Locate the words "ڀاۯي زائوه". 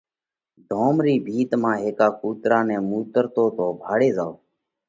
3.85-4.35